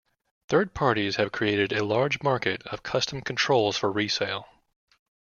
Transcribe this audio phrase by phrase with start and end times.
[0.49, 4.47] Third parties have created a large market of custom controls for resale.